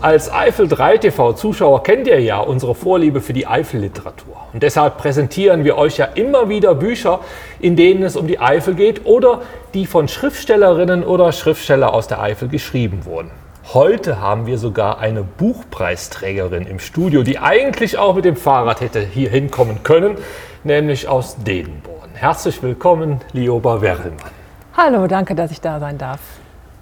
Als 0.00 0.32
Eifel 0.32 0.68
3 0.68 0.98
TV-Zuschauer 0.98 1.82
kennt 1.82 2.06
ihr 2.06 2.20
ja 2.20 2.38
unsere 2.38 2.76
Vorliebe 2.76 3.20
für 3.20 3.32
die 3.32 3.48
Eifel-Literatur. 3.48 4.36
Und 4.52 4.62
deshalb 4.62 4.96
präsentieren 4.96 5.64
wir 5.64 5.76
euch 5.76 5.96
ja 5.96 6.04
immer 6.04 6.48
wieder 6.48 6.76
Bücher, 6.76 7.18
in 7.58 7.74
denen 7.74 8.04
es 8.04 8.14
um 8.14 8.28
die 8.28 8.38
Eifel 8.38 8.74
geht 8.74 9.06
oder 9.06 9.42
die 9.74 9.86
von 9.86 10.06
Schriftstellerinnen 10.06 11.02
oder 11.02 11.32
Schriftsteller 11.32 11.92
aus 11.92 12.06
der 12.06 12.22
Eifel 12.22 12.46
geschrieben 12.48 13.06
wurden. 13.06 13.32
Heute 13.74 14.20
haben 14.20 14.46
wir 14.46 14.58
sogar 14.58 15.00
eine 15.00 15.24
Buchpreisträgerin 15.24 16.64
im 16.68 16.78
Studio, 16.78 17.24
die 17.24 17.40
eigentlich 17.40 17.98
auch 17.98 18.14
mit 18.14 18.24
dem 18.24 18.36
Fahrrad 18.36 18.80
hätte 18.80 19.00
hier 19.00 19.30
hinkommen 19.30 19.82
können, 19.82 20.16
nämlich 20.62 21.08
aus 21.08 21.38
Dedenborn. 21.42 22.10
Herzlich 22.14 22.62
willkommen, 22.62 23.20
Lioba 23.32 23.82
Werlmann. 23.82 24.30
Hallo, 24.76 25.08
danke, 25.08 25.34
dass 25.34 25.50
ich 25.50 25.60
da 25.60 25.80
sein 25.80 25.98
darf. 25.98 26.20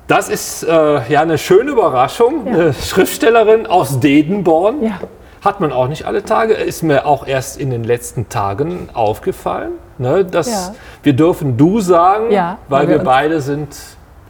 Das 0.08 0.28
ist 0.28 0.62
äh, 0.62 1.10
ja 1.12 1.20
eine 1.22 1.36
schöne 1.38 1.72
Überraschung. 1.72 2.46
Ja. 2.46 2.52
Eine 2.52 2.72
Schriftstellerin 2.74 3.66
aus 3.66 3.98
Dedenborn. 4.00 4.82
Ja. 4.82 5.00
Hat 5.44 5.60
man 5.60 5.72
auch 5.72 5.88
nicht 5.88 6.04
alle 6.06 6.22
Tage. 6.24 6.54
Ist 6.54 6.82
mir 6.82 7.06
auch 7.06 7.26
erst 7.26 7.58
in 7.60 7.70
den 7.70 7.84
letzten 7.84 8.28
Tagen 8.28 8.88
aufgefallen. 8.94 9.72
Ne, 9.98 10.24
dass 10.24 10.48
Ja. 10.48 10.74
Wir 11.02 11.14
dürfen 11.14 11.56
du 11.56 11.80
sagen, 11.80 12.30
Ja, 12.30 12.58
weil 12.68 12.82
wir 12.82 12.88
wir 12.90 12.96
uns- 12.96 13.04
beide 13.04 13.40
sind 13.40 13.76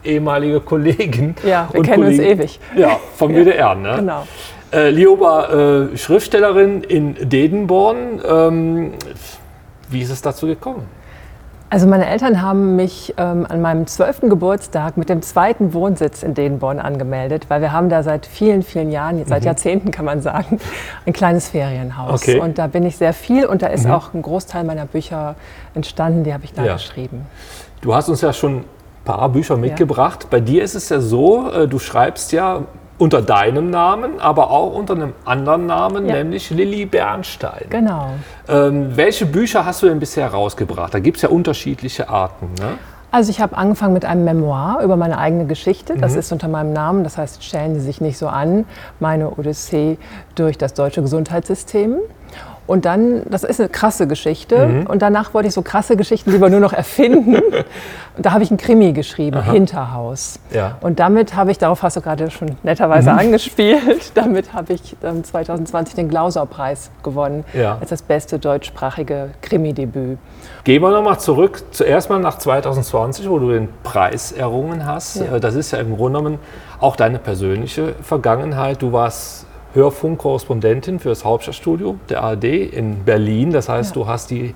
ehemalige 0.04 0.60
Kollegen. 0.60 1.34
Ja, 1.44 1.68
wir 1.72 1.82
kennen 1.82 2.04
uns 2.04 2.16
Kollegen. 2.16 2.40
ewig. 2.40 2.60
Ja, 2.76 2.98
vom 3.16 3.34
WDR. 3.34 3.74
Ne? 3.74 3.94
Genau. 3.96 4.22
Äh, 4.72 4.90
Lioba, 4.90 5.88
äh, 5.92 5.96
Schriftstellerin 5.96 6.82
in 6.84 7.16
Dedenborn. 7.28 8.20
Ähm, 8.26 8.92
wie 9.90 10.02
ist 10.02 10.10
es 10.10 10.22
dazu 10.22 10.46
gekommen? 10.46 10.86
Also 11.68 11.88
meine 11.88 12.06
Eltern 12.06 12.42
haben 12.42 12.76
mich 12.76 13.14
ähm, 13.16 13.44
an 13.48 13.60
meinem 13.60 13.88
zwölften 13.88 14.30
Geburtstag 14.30 14.96
mit 14.96 15.08
dem 15.08 15.20
zweiten 15.22 15.74
Wohnsitz 15.74 16.22
in 16.22 16.32
Dedenborn 16.34 16.78
angemeldet, 16.78 17.46
weil 17.48 17.60
wir 17.60 17.72
haben 17.72 17.88
da 17.88 18.04
seit 18.04 18.24
vielen, 18.24 18.62
vielen 18.62 18.92
Jahren, 18.92 19.24
seit 19.26 19.44
Jahrzehnten 19.44 19.90
kann 19.90 20.04
man 20.04 20.22
sagen, 20.22 20.60
ein 21.06 21.12
kleines 21.12 21.48
Ferienhaus. 21.48 22.22
Okay. 22.22 22.38
Und 22.38 22.58
da 22.58 22.68
bin 22.68 22.84
ich 22.84 22.96
sehr 22.96 23.12
viel 23.12 23.46
und 23.46 23.62
da 23.62 23.66
ist 23.66 23.88
auch 23.88 24.14
ein 24.14 24.22
Großteil 24.22 24.62
meiner 24.62 24.86
Bücher 24.86 25.34
entstanden, 25.74 26.22
die 26.22 26.32
habe 26.32 26.44
ich 26.44 26.52
da 26.52 26.64
Ja. 26.64 26.74
geschrieben. 26.74 27.26
Du 27.80 27.94
hast 27.94 28.08
uns 28.08 28.20
ja 28.20 28.32
schon 28.32 28.58
ein 28.58 28.64
paar 29.04 29.28
Bücher 29.28 29.56
mitgebracht. 29.56 30.28
Bei 30.30 30.38
dir 30.38 30.62
ist 30.62 30.76
es 30.76 30.88
ja 30.88 31.00
so, 31.00 31.50
äh, 31.50 31.66
du 31.66 31.80
schreibst 31.80 32.30
ja 32.30 32.62
unter 32.98 33.20
deinem 33.22 33.70
Namen, 33.70 34.20
aber 34.20 34.50
auch 34.50 34.72
unter 34.74 34.94
einem 34.94 35.12
anderen 35.24 35.66
Namen, 35.66 36.06
Ja. 36.06 36.14
nämlich 36.14 36.50
Lilly 36.50 36.86
Bernstein. 36.86 37.66
Genau. 37.68 38.10
Ähm, 38.48 38.96
welche 38.96 39.26
Bücher 39.26 39.66
hast 39.66 39.82
du 39.82 39.86
denn 39.88 39.98
bisher 40.00 40.28
rausgebracht? 40.28 40.94
Da 40.94 40.98
gibt 40.98 41.16
es 41.18 41.22
ja 41.22 41.28
unterschiedliche 41.28 42.08
Arten. 42.08 42.46
Ne? 42.58 42.78
Also 43.10 43.30
ich 43.30 43.40
habe 43.40 43.56
angefangen 43.56 43.92
mit 43.94 44.04
einem 44.04 44.24
Memoir 44.24 44.80
über 44.82 44.96
meine 44.96 45.18
eigene 45.18 45.46
Geschichte. 45.46 45.94
Das 45.96 46.12
Mhm. 46.14 46.18
ist 46.18 46.32
unter 46.32 46.48
meinem 46.48 46.72
Namen. 46.72 47.04
Das 47.04 47.16
heißt, 47.18 47.42
stellen 47.44 47.74
Sie 47.74 47.80
sich 47.80 48.00
nicht 48.00 48.18
so 48.18 48.28
an. 48.28 48.64
Meine 49.00 49.30
Odyssee 49.30 49.98
durch 50.34 50.58
das 50.58 50.74
deutsche 50.74 51.02
Gesundheitssystem. 51.02 51.96
Und 52.66 52.84
dann, 52.84 53.22
das 53.30 53.44
ist 53.44 53.60
eine 53.60 53.68
krasse 53.68 54.06
Geschichte. 54.06 54.66
Mhm. 54.66 54.86
Und 54.86 55.00
danach 55.02 55.34
wollte 55.34 55.48
ich 55.48 55.54
so 55.54 55.62
krasse 55.62 55.96
Geschichten 55.96 56.32
lieber 56.32 56.50
nur 56.50 56.60
noch 56.60 56.72
erfinden. 56.72 57.36
Und 57.36 57.64
da 58.26 58.32
habe 58.32 58.42
ich 58.42 58.50
ein 58.50 58.56
Krimi 58.56 58.92
geschrieben, 58.92 59.40
Hinterhaus. 59.42 60.40
Ja. 60.52 60.78
Und 60.80 60.98
damit 60.98 61.36
habe 61.36 61.50
ich, 61.50 61.58
darauf 61.58 61.82
hast 61.82 61.96
du 61.96 62.00
gerade 62.00 62.30
schon 62.30 62.56
netterweise 62.62 63.12
Mhm. 63.12 63.18
angespielt, 63.18 64.10
damit 64.14 64.52
habe 64.52 64.72
ich 64.72 64.96
ähm, 65.04 65.22
2020 65.22 65.94
den 65.94 66.08
Glausau-Preis 66.08 66.90
gewonnen 67.02 67.44
Ja. 67.54 67.78
als 67.80 67.90
das 67.90 68.02
beste 68.02 68.38
deutschsprachige 68.38 69.30
Krimi-Debüt. 69.42 70.18
Gehen 70.64 70.82
wir 70.82 70.90
nochmal 70.90 71.20
zurück, 71.20 71.62
zuerst 71.70 72.10
mal 72.10 72.18
nach 72.18 72.38
2020, 72.38 73.28
wo 73.30 73.38
du 73.38 73.50
den 73.50 73.68
Preis 73.84 74.32
errungen 74.32 74.84
hast. 74.86 75.16
Ja. 75.16 75.36
Äh, 75.36 75.40
Das 75.40 75.54
ist 75.54 75.70
ja 75.70 75.78
im 75.78 75.96
Grunde 75.96 76.18
genommen 76.18 76.38
auch 76.80 76.96
deine 76.96 77.18
persönliche 77.18 77.94
Vergangenheit. 78.02 78.82
Du 78.82 78.92
warst 78.92 79.46
Hörfunkkorrespondentin 79.76 80.98
für 80.98 81.10
das 81.10 81.24
Hauptstadtstudio 81.24 81.96
der 82.08 82.22
ARD 82.24 82.44
in 82.44 83.04
Berlin. 83.04 83.52
Das 83.52 83.68
heißt, 83.68 83.94
Ja. 83.94 84.02
du 84.02 84.08
hast 84.08 84.30
die 84.30 84.54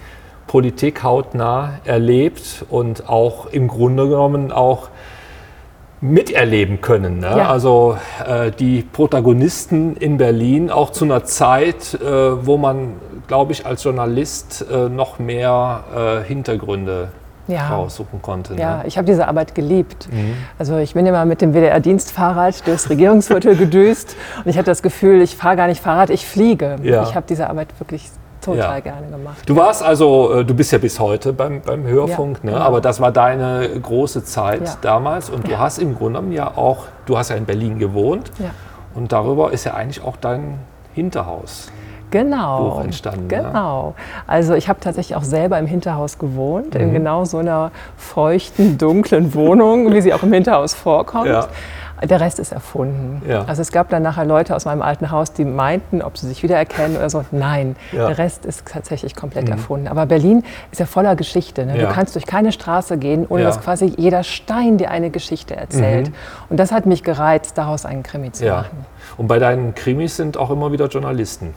Politik 0.48 1.04
hautnah 1.04 1.74
erlebt 1.84 2.64
und 2.70 3.08
auch 3.08 3.46
im 3.46 3.68
Grunde 3.68 4.08
genommen 4.08 4.50
auch 4.50 4.88
miterleben 6.00 6.80
können. 6.80 7.18
Ne? 7.20 7.26
Ja. 7.36 7.50
Also 7.50 7.96
äh, 8.26 8.50
die 8.50 8.82
Protagonisten 8.82 9.96
in 9.96 10.16
Berlin 10.16 10.70
auch 10.70 10.90
zu 10.90 11.04
einer 11.04 11.24
Zeit, 11.24 11.94
äh, 11.94 12.46
wo 12.46 12.56
man, 12.56 12.94
glaube 13.28 13.52
ich, 13.52 13.66
als 13.66 13.84
Journalist 13.84 14.64
äh, 14.72 14.88
noch 14.88 15.18
mehr 15.18 15.84
äh, 15.94 16.26
Hintergründe 16.26 17.08
Ja. 17.50 17.68
raussuchen 17.68 18.22
konnte. 18.22 18.54
Ja, 18.54 18.78
Ne? 18.78 18.82
ich 18.86 18.96
habe 18.96 19.06
diese 19.06 19.26
Arbeit 19.28 19.54
geliebt. 19.54 20.08
Mhm. 20.12 20.34
Also 20.58 20.76
ich 20.78 20.94
bin 20.94 21.04
immer 21.06 21.24
mit 21.24 21.40
dem 21.42 21.52
WDR-Dienstfahrrad 21.52 22.66
durchs 22.66 22.88
Regierungsviertel 22.90 23.56
gedüst 23.64 24.16
und 24.44 24.46
ich 24.50 24.56
hatte 24.58 24.70
das 24.70 24.82
Gefühl, 24.82 25.20
ich 25.22 25.36
fahre 25.36 25.56
gar 25.56 25.66
nicht 25.66 25.82
Fahrrad, 25.82 26.10
ich 26.10 26.26
fliege. 26.26 26.76
Ja. 26.82 27.02
Ich 27.02 27.14
habe 27.14 27.26
diese 27.28 27.48
Arbeit 27.48 27.68
wirklich 27.78 28.08
total 28.40 28.58
Ja. 28.76 28.80
gerne 28.80 29.06
gemacht. 29.08 29.36
Du 29.46 29.54
warst 29.56 29.82
also, 29.82 30.32
äh, 30.40 30.44
du 30.44 30.54
bist 30.54 30.72
ja 30.72 30.78
bis 30.78 30.98
heute 30.98 31.32
beim, 31.34 31.60
beim 31.60 31.84
Hörfunk, 31.84 32.38
Ja, 32.42 32.44
ne? 32.46 32.52
genau. 32.52 32.64
aber 32.64 32.80
das 32.80 32.98
war 33.00 33.12
deine 33.12 33.68
große 33.80 34.24
Zeit 34.24 34.62
Ja. 34.66 34.76
damals 34.80 35.28
und 35.28 35.46
du 35.46 35.58
hast 35.58 35.78
im 35.78 35.94
Grunde 35.94 36.20
genommen 36.20 36.32
ja 36.32 36.48
auch, 36.56 36.86
du 37.06 37.18
hast 37.18 37.28
ja 37.30 37.36
in 37.36 37.44
Berlin 37.44 37.78
gewohnt 37.78 38.30
Ja. 38.38 38.50
und 38.94 39.12
darüber 39.12 39.52
ist 39.52 39.64
ja 39.64 39.74
eigentlich 39.74 40.02
auch 40.02 40.16
dein 40.16 40.58
Hinterhaus. 40.94 41.70
Genau. 42.10 42.70
Buch 42.70 42.84
entstanden? 42.84 43.28
Genau. 43.28 43.94
Also 44.26 44.54
ich 44.54 44.68
habe 44.68 44.80
tatsächlich 44.80 45.16
auch 45.16 45.22
selber 45.24 45.58
im 45.58 45.66
Hinterhaus 45.66 46.18
gewohnt, 46.18 46.74
Mhm. 46.74 46.80
in 46.80 46.92
genau 46.94 47.24
so 47.24 47.38
einer 47.38 47.70
feuchten, 47.96 48.78
dunklen 48.78 49.34
Wohnung, 49.34 49.92
wie 49.92 50.00
sie 50.00 50.12
auch 50.14 50.22
im 50.22 50.32
Hinterhaus 50.32 50.74
vorkommt. 50.74 51.26
Ja. 51.26 51.46
Der 52.02 52.18
Rest 52.18 52.38
ist 52.38 52.50
erfunden. 52.52 53.20
Ja. 53.28 53.44
Also 53.44 53.60
es 53.60 53.72
gab 53.72 53.90
dann 53.90 54.02
nachher 54.02 54.24
Leute 54.24 54.56
aus 54.56 54.64
meinem 54.64 54.80
alten 54.80 55.10
Haus, 55.10 55.34
die 55.34 55.44
meinten, 55.44 56.00
ob 56.00 56.16
sie 56.16 56.26
sich 56.28 56.42
wiedererkennen 56.42 56.96
oder 56.96 57.10
so. 57.10 57.26
Nein, 57.30 57.76
Ja. 57.92 58.04
Mhm. 58.04 58.06
der 58.08 58.18
Rest 58.18 58.46
ist 58.46 58.64
tatsächlich 58.66 59.14
komplett 59.14 59.50
erfunden. 59.50 59.86
Aber 59.86 60.06
Berlin 60.06 60.42
ist 60.72 60.78
ja 60.78 60.86
voller 60.86 61.14
Geschichte. 61.14 61.66
Ne? 61.66 61.78
Ja. 61.78 61.88
Du 61.88 61.92
kannst 61.92 62.14
durch 62.14 62.24
keine 62.24 62.52
Straße 62.52 62.96
gehen, 62.96 63.26
ohne 63.28 63.42
Ja. 63.42 63.48
Mhm. 63.50 63.52
dass 63.54 63.62
quasi 63.62 63.92
jeder 63.98 64.22
Stein 64.22 64.78
dir 64.78 64.90
eine 64.90 65.10
Geschichte 65.10 65.54
erzählt. 65.54 66.10
Und 66.48 66.56
das 66.58 66.72
hat 66.72 66.86
mich 66.86 67.04
gereizt, 67.04 67.58
daraus 67.58 67.84
einen 67.84 68.02
Krimi 68.02 68.32
zu 68.32 68.46
Ja. 68.46 68.56
machen. 68.62 68.86
Und 69.18 69.26
bei 69.26 69.38
deinen 69.38 69.74
Krimis 69.74 70.16
sind 70.16 70.38
auch 70.38 70.48
immer 70.48 70.72
wieder 70.72 70.86
Journalisten 70.86 71.52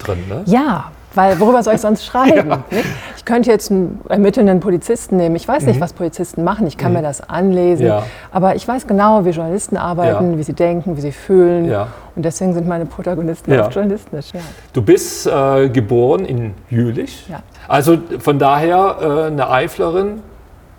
drin, 0.00 0.18
ne? 0.28 0.42
Ja, 0.46 0.90
weil 1.14 1.40
worüber 1.40 1.62
soll 1.62 1.74
ich 1.74 1.80
sonst 1.80 2.04
schreiben? 2.06 2.48
nicht? 2.70 2.84
Ich 3.16 3.24
könnte 3.24 3.50
jetzt 3.50 3.70
einen 3.70 4.00
ermittelnden 4.08 4.60
Polizisten 4.60 5.16
nehmen. 5.16 5.36
Ich 5.36 5.46
weiß 5.46 5.64
nicht, 5.64 5.80
was 5.80 5.92
Polizisten 5.92 6.42
machen. 6.44 6.66
Ich 6.66 6.76
kann 6.78 6.92
mir 6.92 7.02
das 7.02 7.20
anlesen. 7.28 7.82
Mhm. 7.84 7.88
Ja. 7.88 8.02
Aber 8.32 8.54
ich 8.56 8.66
weiß 8.66 8.86
genau, 8.86 9.24
wie 9.24 9.30
Journalisten 9.30 9.76
arbeiten, 9.76 10.32
Ja. 10.32 10.38
wie 10.38 10.42
sie 10.42 10.52
denken, 10.54 10.96
wie 10.96 11.00
sie 11.00 11.12
fühlen. 11.12 11.66
Ja. 11.66 11.88
Und 12.16 12.24
deswegen 12.24 12.54
sind 12.54 12.66
meine 12.68 12.86
Protagonisten 12.86 13.52
Ja. 13.52 13.62
oft 13.66 13.74
journalistisch. 13.74 14.32
Ja. 14.32 14.40
Du 14.72 14.82
bist 14.82 15.26
äh, 15.26 15.68
geboren 15.68 16.24
in 16.24 16.54
Jülich. 16.70 17.26
Ja. 17.28 17.40
Also 17.68 17.98
von 18.18 18.38
daher 18.38 18.96
äh, 19.00 19.26
eine 19.26 19.50
Eiflerin 19.50 20.22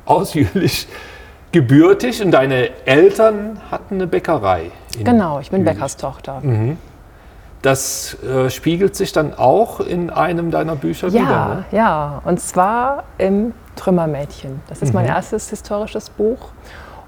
aus 0.05 0.33
Jülich 0.33 0.87
gebürtig 1.51 2.23
und 2.23 2.31
deine 2.31 2.69
Eltern 2.85 3.59
hatten 3.69 3.95
eine 3.95 4.07
Bäckerei. 4.07 4.71
Genau, 5.03 5.39
ich 5.39 5.51
bin 5.51 5.61
Jülich. 5.61 5.73
Bäckerstochter. 5.73 6.39
Mhm. 6.41 6.77
Das 7.61 8.17
äh, 8.23 8.49
spiegelt 8.49 8.95
sich 8.95 9.11
dann 9.11 9.33
auch 9.35 9.79
in 9.81 10.09
einem 10.09 10.49
deiner 10.51 10.75
Bücher 10.75 11.07
Ja, 11.09 11.13
wieder. 11.13 11.47
Ne? 11.55 11.65
ja. 11.71 12.21
Und 12.25 12.39
zwar 12.39 13.03
im 13.19 13.53
Trümmermädchen. 13.75 14.61
Das 14.67 14.81
ist 14.81 14.93
mein 14.93 15.05
Mhm. 15.05 15.11
erstes 15.11 15.49
historisches 15.49 16.09
Buch. 16.09 16.49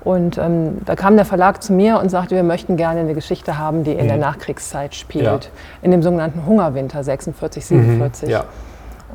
Und 0.04 0.38
ähm, 0.38 0.80
da 0.86 0.96
kam 0.96 1.16
der 1.16 1.26
Verlag 1.26 1.64
zu 1.64 1.72
mir 1.74 1.98
und 2.00 2.10
sagte, 2.10 2.36
wir 2.36 2.44
möchten 2.44 2.76
gerne 2.76 3.00
eine 3.00 3.14
Geschichte 3.14 3.58
haben, 3.58 3.84
die 3.84 3.94
in 3.94 4.08
der 4.10 4.18
Nachkriegszeit 4.18 4.94
spielt. 4.96 5.24
Mhm. 5.26 5.30
Ja. 5.32 5.40
In 5.82 5.92
dem 5.92 6.04
sogenannten 6.04 6.46
Hungerwinter 6.46 7.04
46, 7.04 7.66
47. 7.66 8.28
Mhm. 8.28 8.32
Ja. 8.34 8.44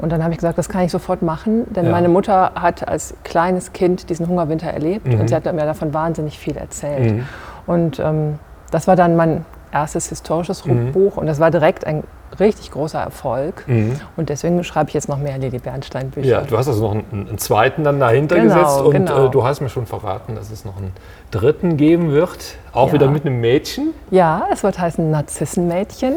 Und 0.00 0.10
dann 0.12 0.22
habe 0.22 0.32
ich 0.32 0.38
gesagt, 0.38 0.56
das 0.58 0.68
kann 0.68 0.82
ich 0.82 0.90
sofort 0.92 1.22
machen, 1.22 1.64
denn 1.74 1.86
Ja. 1.86 1.90
meine 1.92 2.08
Mutter 2.08 2.52
hat 2.54 2.88
als 2.88 3.14
kleines 3.24 3.72
Kind 3.72 4.08
diesen 4.10 4.28
Hungerwinter 4.28 4.68
erlebt 4.68 5.06
und 5.12 5.28
sie 5.28 5.34
hat 5.34 5.44
mir 5.44 5.64
davon 5.64 5.92
wahnsinnig 5.92 6.38
viel 6.38 6.56
erzählt. 6.56 7.12
Mhm. 7.16 7.26
Und 7.66 7.98
ähm, 8.00 8.38
das 8.70 8.86
war 8.86 8.96
dann 8.96 9.14
mein 9.16 9.44
erstes 9.72 10.08
historisches 10.08 10.64
Mhm. 10.64 10.92
Buch 10.92 11.16
und 11.16 11.26
das 11.26 11.40
war 11.40 11.50
direkt 11.50 11.86
ein 11.86 12.04
richtig 12.38 12.70
großer 12.70 13.00
Erfolg. 13.00 13.64
Mhm. 13.66 14.00
Und 14.16 14.28
deswegen 14.28 14.62
schreibe 14.62 14.88
ich 14.88 14.94
jetzt 14.94 15.08
noch 15.08 15.18
mehr 15.18 15.38
Lili 15.38 15.58
Bernstein 15.58 16.10
Bücher. 16.10 16.28
Ja, 16.28 16.40
du 16.42 16.58
hast 16.58 16.68
also 16.68 16.84
noch 16.84 16.92
einen, 16.92 17.28
einen 17.28 17.38
zweiten 17.38 17.84
dann 17.84 17.98
dahinter 18.00 18.36
Genau, 18.36 18.54
gesetzt 18.54 18.80
und 18.82 18.92
genau. 18.92 19.26
äh, 19.26 19.30
du 19.30 19.44
hast 19.44 19.60
mir 19.60 19.68
schon 19.70 19.86
verraten, 19.86 20.34
dass 20.34 20.50
es 20.50 20.64
noch 20.64 20.76
einen 20.76 20.92
dritten 21.30 21.76
geben 21.76 22.10
wird, 22.10 22.56
auch 22.72 22.88
Ja. 22.88 22.92
wieder 22.94 23.08
mit 23.08 23.24
einem 23.24 23.40
Mädchen. 23.40 23.94
Ja, 24.10 24.46
es 24.52 24.62
wird 24.62 24.78
heißen 24.78 25.10
Narzissenmädchen 25.10 26.14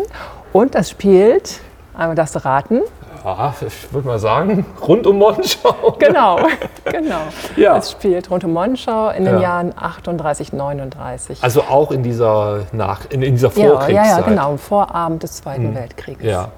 und 0.53 0.75
das 0.75 0.89
spielt, 0.89 1.61
einmal 1.93 2.15
du 2.15 2.43
raten, 2.45 2.81
Ja, 3.23 3.53
ich 3.65 3.93
würde 3.93 4.07
mal 4.07 4.19
sagen, 4.19 4.65
rund 4.87 5.05
um 5.07 5.17
Monschau. 5.17 5.95
genau, 5.99 6.39
genau. 6.85 7.21
Ja. 7.55 7.77
Es 7.77 7.91
spielt 7.91 8.29
rund 8.29 8.43
um 8.43 8.53
Monschau 8.53 9.09
in 9.09 9.25
den 9.25 9.35
Ja. 9.35 9.41
Jahren 9.41 9.73
38, 9.77 10.53
39. 10.53 11.43
Also 11.43 11.61
auch 11.63 11.91
in 11.91 12.03
dieser, 12.03 12.61
Nach 12.71 13.01
in, 13.09 13.21
in 13.21 13.35
dieser 13.35 13.51
ja, 13.55 13.69
Vorkriegszeit. 13.69 14.05
ja, 14.07 14.19
ja, 14.19 14.21
genau, 14.21 14.51
im 14.51 14.57
Vorabend 14.57 15.23
des 15.23 15.33
Zweiten 15.33 15.75
Weltkrieges. 15.75 16.25
Ja. 16.25 16.49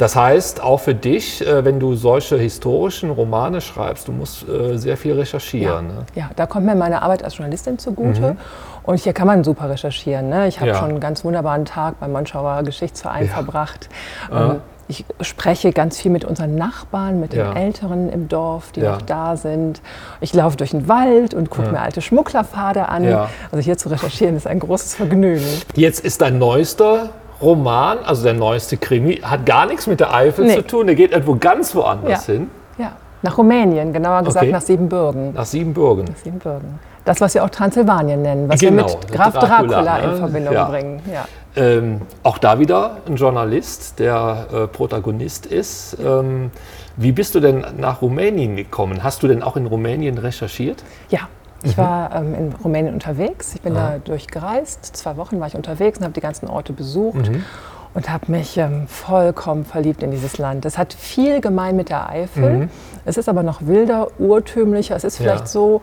Das 0.00 0.16
heißt, 0.16 0.62
auch 0.62 0.80
für 0.80 0.94
dich, 0.94 1.46
äh, 1.46 1.62
wenn 1.62 1.78
du 1.78 1.94
solche 1.94 2.38
historischen 2.38 3.10
Romane 3.10 3.60
schreibst, 3.60 4.08
du 4.08 4.12
musst 4.12 4.48
äh, 4.48 4.78
sehr 4.78 4.96
viel 4.96 5.12
recherchieren. 5.12 5.88
Ja, 5.88 5.94
ne? 5.94 6.06
ja 6.14 6.30
da 6.36 6.46
kommt 6.46 6.64
mir 6.64 6.74
meine 6.74 7.02
Arbeit 7.02 7.22
als 7.22 7.36
Journalistin 7.36 7.78
zugute. 7.78 8.30
Mhm. 8.32 8.38
Und 8.82 8.98
hier 8.98 9.12
kann 9.12 9.26
man 9.26 9.44
super 9.44 9.68
recherchieren. 9.68 10.30
Ne? 10.30 10.48
Ich 10.48 10.58
habe 10.58 10.70
ja. 10.70 10.76
schon 10.76 10.88
einen 10.88 11.00
ganz 11.00 11.22
wunderbaren 11.22 11.66
Tag 11.66 12.00
beim 12.00 12.12
Monschauer 12.12 12.62
Geschichtsverein 12.62 13.26
ja. 13.26 13.32
verbracht. 13.34 13.90
Ähm, 14.32 14.62
ich 14.90 15.04
spreche 15.20 15.72
ganz 15.72 15.98
viel 15.98 16.10
mit 16.10 16.24
unseren 16.24 16.56
Nachbarn, 16.56 17.20
mit 17.20 17.32
den 17.32 17.38
ja. 17.38 17.52
Älteren 17.52 18.10
im 18.10 18.28
Dorf, 18.28 18.72
die 18.72 18.80
ja. 18.80 18.92
noch 18.92 19.02
da 19.02 19.36
sind. 19.36 19.80
Ich 20.20 20.34
laufe 20.34 20.56
durch 20.56 20.70
den 20.70 20.88
Wald 20.88 21.32
und 21.32 21.48
gucke 21.48 21.66
ja. 21.66 21.72
mir 21.72 21.80
alte 21.80 22.02
Schmugglerpfade 22.02 22.88
an. 22.88 23.06
Also 23.06 23.58
hier 23.60 23.78
zu 23.78 23.88
recherchieren 23.88 24.36
ist 24.36 24.48
ein 24.48 24.58
großes 24.58 24.96
Vergnügen. 24.96 25.46
Jetzt 25.74 26.04
ist 26.04 26.20
dein 26.20 26.38
neuester 26.38 27.10
Roman, 27.40 27.98
also 28.04 28.24
der 28.24 28.34
neueste 28.34 28.76
Krimi, 28.76 29.16
hat 29.22 29.46
gar 29.46 29.66
nichts 29.66 29.86
mit 29.86 30.00
der 30.00 30.12
Eifel 30.12 30.46
nee. 30.46 30.56
zu 30.56 30.62
tun. 30.62 30.86
Der 30.86 30.96
geht 30.96 31.12
irgendwo 31.12 31.36
ganz 31.36 31.74
woanders 31.74 32.26
hin. 32.26 32.50
Ja, 32.76 32.92
nach 33.22 33.38
Rumänien, 33.38 33.92
genauer 33.92 34.24
gesagt 34.24 34.44
okay. 34.44 34.52
nach 34.52 34.60
Siebenbürgen. 34.60 35.34
Nach 35.34 35.46
Siebenbürgen. 35.46 36.04
Nach 36.06 36.16
Siebenbürgen. 36.16 36.80
Das, 37.04 37.20
was 37.20 37.34
wir 37.34 37.44
auch 37.44 37.50
Transsilvanien 37.50 38.20
nennen, 38.20 38.48
was 38.48 38.60
genau, 38.60 38.86
wir 38.88 38.96
mit 38.96 39.12
Graf 39.12 39.32
Dracula, 39.32 39.82
Dracula 39.82 39.98
ne? 39.98 40.04
in 40.04 40.16
Verbindung 40.18 40.66
bringen. 40.66 41.00
Ja. 41.10 41.24
Ähm, 41.56 42.02
auch 42.22 42.38
da 42.38 42.58
wieder 42.58 42.98
ein 43.06 43.16
Journalist, 43.16 43.98
der 43.98 44.46
äh, 44.52 44.66
Protagonist 44.68 45.46
ist. 45.46 45.96
Ähm, 46.04 46.50
wie 46.96 47.12
bist 47.12 47.34
du 47.34 47.40
denn 47.40 47.64
nach 47.78 48.02
Rumänien 48.02 48.56
gekommen? 48.56 49.02
Hast 49.02 49.22
du 49.22 49.28
denn 49.28 49.42
auch 49.42 49.56
in 49.56 49.66
Rumänien 49.66 50.18
recherchiert? 50.18 50.84
Ja, 51.08 51.20
ich 51.62 51.76
mhm. 51.76 51.80
war 51.80 52.14
ähm, 52.14 52.34
in 52.34 52.52
Rumänien 52.52 52.94
unterwegs. 52.94 53.54
Ich 53.54 53.62
bin 53.62 53.76
Aha. 53.76 53.92
da 53.92 53.98
durchgereist. 53.98 54.84
Zwei 54.96 55.16
Wochen 55.16 55.40
war 55.40 55.48
ich 55.48 55.54
unterwegs 55.54 55.98
und 55.98 56.04
habe 56.04 56.14
die 56.14 56.20
ganzen 56.20 56.48
Orte 56.48 56.72
besucht. 56.72 57.30
Mhm. 57.30 57.44
Und 57.92 58.08
habe 58.08 58.30
mich 58.30 58.56
ähm, 58.56 58.86
vollkommen 58.86 59.64
verliebt 59.64 60.04
in 60.04 60.12
dieses 60.12 60.38
Land. 60.38 60.64
Es 60.64 60.78
hat 60.78 60.92
viel 60.92 61.40
gemein 61.40 61.74
mit 61.74 61.88
der 61.88 62.08
Eifel. 62.08 62.58
Mhm. 62.58 62.70
Es 63.04 63.16
ist 63.16 63.28
aber 63.28 63.42
noch 63.42 63.66
wilder, 63.66 64.06
urtümlicher. 64.20 64.94
Es 64.94 65.02
ist 65.02 65.16
vielleicht 65.16 65.40
ja. 65.40 65.46
so 65.46 65.80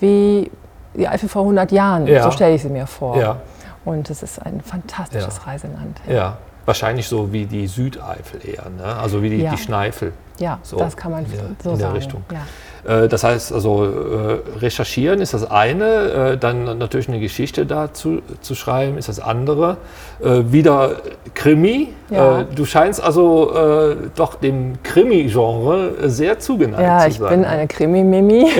wie 0.00 0.50
die 0.94 1.06
Eifel 1.06 1.28
vor 1.28 1.42
100 1.42 1.70
Jahren. 1.70 2.06
Ja. 2.06 2.22
So 2.22 2.30
stelle 2.30 2.54
ich 2.54 2.62
sie 2.62 2.70
mir 2.70 2.86
vor. 2.86 3.18
Ja. 3.18 3.36
Und 3.84 4.10
es 4.10 4.22
ist 4.22 4.40
ein 4.44 4.60
fantastisches 4.60 5.46
Reiseland. 5.46 6.00
Ja. 6.08 6.38
wahrscheinlich 6.66 7.08
so 7.08 7.32
wie 7.32 7.46
die 7.46 7.66
Südeifel 7.66 8.40
eher, 8.46 8.68
ne? 8.70 8.84
also 8.84 9.22
wie 9.22 9.30
die, 9.30 9.48
die 9.48 9.56
Schneifel. 9.56 10.12
Ja, 10.38 10.58
so 10.62 10.76
das 10.78 10.96
kann 10.96 11.10
man 11.12 11.24
der, 11.30 11.40
so 11.62 11.70
in 11.70 11.78
der 11.78 11.86
sagen. 11.86 11.96
Richtung. 11.96 12.24
Ja. 12.30 12.40
Äh, 12.84 13.08
das 13.08 13.24
heißt 13.24 13.52
also, 13.52 13.84
äh, 13.84 14.58
recherchieren 14.58 15.20
ist 15.20 15.34
das 15.34 15.50
eine, 15.50 15.84
äh, 15.84 16.38
dann 16.38 16.78
natürlich 16.78 17.08
eine 17.08 17.20
Geschichte 17.20 17.66
dazu 17.66 18.22
zu 18.40 18.54
schreiben 18.54 18.98
ist 18.98 19.08
das 19.08 19.20
andere. 19.20 19.76
Wieder 20.20 20.96
Krimi. 21.34 21.88
Ja. 22.10 22.44
Du 22.44 22.64
scheinst 22.64 23.02
also 23.02 24.06
doch 24.14 24.34
dem 24.34 24.82
Krimi-Genre 24.82 26.08
sehr 26.10 26.38
zugeneigt 26.38 26.82
ja, 26.82 26.98
zu 27.08 27.12
sein. 27.12 27.20
Ja, 27.20 27.26
ich 27.26 27.30
bin 27.30 27.44
eine 27.44 27.66
Krimi-Mimi. 27.66 28.50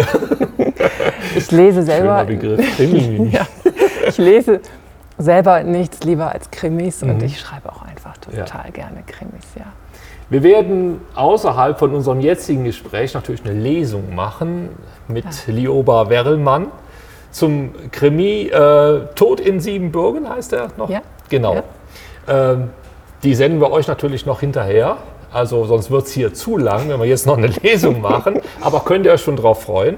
ich 1.37 1.51
lese 1.51 1.83
selber. 1.83 2.25
Begriff, 2.25 2.77
Krimi-Mimi. 2.77 3.31
ja, 3.33 3.47
ich 4.09 4.19
lese 4.19 4.61
selber 5.21 5.63
nichts 5.63 6.03
lieber 6.05 6.33
als 6.33 6.51
Krimis 6.51 7.03
mhm. 7.03 7.11
und 7.11 7.23
ich 7.23 7.39
schreibe 7.39 7.71
auch 7.71 7.83
einfach 7.83 8.17
total 8.19 8.71
gerne 8.73 9.03
Krimis, 9.07 9.45
ja. 9.57 9.67
Wir 10.29 10.45
werden 10.45 11.01
außerhalb 11.17 11.77
von 11.77 11.93
unserem 11.93 12.21
jetzigen 12.21 12.65
Gespräch 12.65 13.15
natürlich 13.15 13.45
eine 13.45 13.59
Lesung 13.59 14.15
machen 14.15 14.69
mit 15.09 15.25
ja. 15.25 15.53
Lioba 15.53 16.09
Werlmann 16.09 16.69
zum 17.33 17.73
Krimi 17.91 18.47
äh, 18.47 19.07
Tod 19.17 19.41
in 19.41 19.61
Siebenbürgen, 19.61 20.29
heißt 20.29 20.53
er 20.53 20.69
noch? 20.77 20.89
Ja. 20.89 21.03
Genau. 21.29 21.55
Ja. 21.57 21.63
Ähm, 22.29 22.71
die 23.23 23.35
senden 23.35 23.61
wir 23.61 23.71
euch 23.71 23.89
natürlich 23.89 24.25
noch 24.25 24.41
hinterher. 24.41 24.99
Also 25.33 25.65
sonst 25.65 25.91
wird 25.91 26.07
es 26.07 26.13
hier 26.13 26.35
zu 26.35 26.57
lang, 26.57 26.89
wenn 26.89 26.99
wir 26.99 27.07
jetzt 27.07 27.27
noch 27.27 27.37
eine 27.37 27.47
Lesung 27.63 28.01
machen. 28.01 28.41
Aber 28.61 28.81
könnt 28.81 29.07
ihr 29.07 29.13
euch 29.13 29.23
schon 29.23 29.37
drauf 29.37 29.63
freuen. 29.63 29.97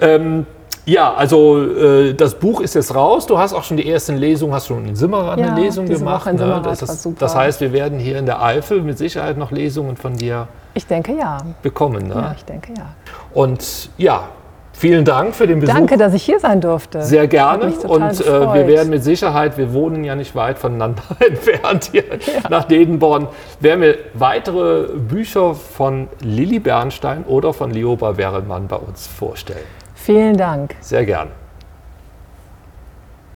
Ähm, 0.00 0.46
ja, 0.88 1.12
also 1.12 1.62
äh, 1.62 2.14
das 2.14 2.34
Buch 2.34 2.62
ist 2.62 2.74
jetzt 2.74 2.94
raus. 2.94 3.26
Du 3.26 3.38
hast 3.38 3.52
auch 3.52 3.62
schon 3.62 3.76
die 3.76 3.90
ersten 3.90 4.16
Lesungen, 4.16 4.54
hast 4.54 4.68
schon 4.68 4.88
in 4.88 4.96
Simmeran 4.96 5.38
ja, 5.38 5.48
eine 5.48 5.60
Lesung 5.60 5.84
gemacht. 5.84 6.22
Woche 6.22 6.30
in 6.30 6.36
ne? 6.36 6.60
das, 6.64 6.80
ist, 6.80 7.08
das, 7.18 7.36
heißt, 7.36 7.60
wir 7.60 7.74
werden 7.74 7.98
hier 7.98 8.18
in 8.18 8.24
der 8.24 8.42
Eifel 8.42 8.80
mit 8.80 8.96
Sicherheit 8.96 9.36
noch 9.36 9.50
Lesungen 9.50 9.96
von 9.96 10.16
dir 10.16 10.48
ich 10.72 10.86
denke, 10.86 11.12
ja. 11.12 11.38
bekommen. 11.62 12.08
Ne? 12.08 12.14
Ja, 12.14 12.34
ich 12.34 12.44
denke 12.44 12.72
ja. 12.74 12.86
Und 13.34 13.90
ja, 13.98 14.28
vielen 14.72 15.04
Dank 15.04 15.34
für 15.34 15.46
den 15.46 15.60
Besuch. 15.60 15.74
Danke, 15.74 15.98
dass 15.98 16.14
ich 16.14 16.22
hier 16.22 16.40
sein 16.40 16.62
durfte. 16.62 17.02
Sehr 17.02 17.26
gerne. 17.26 17.66
Und 17.66 18.20
äh, 18.20 18.54
wir 18.54 18.66
werden 18.66 18.88
mit 18.88 19.04
Sicherheit, 19.04 19.58
wir 19.58 19.74
wohnen 19.74 20.04
ja 20.04 20.14
nicht 20.14 20.34
weit 20.34 20.58
voneinander 20.58 21.02
entfernt 21.18 21.90
hier 21.92 22.04
ja. 22.04 22.48
nach 22.48 22.64
Dedenborn, 22.64 23.28
werden 23.60 23.82
wir 23.82 23.98
weitere 24.14 24.86
Bücher 24.96 25.54
von 25.54 26.08
Lilly 26.20 26.60
Bernstein 26.60 27.24
oder 27.24 27.52
von 27.52 27.72
Lioba 27.72 28.16
Werelmann 28.16 28.68
bei 28.68 28.76
uns 28.76 29.06
vorstellen. 29.06 29.66
Vielen 30.08 30.38
Dank. 30.38 30.74
Sehr 30.80 31.04
gern. 31.04 31.28